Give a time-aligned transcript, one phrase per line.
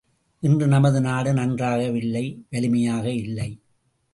[0.43, 3.49] இன்று நமது நாடு நன்றாக இல்லை வலிமையாக இல்லை!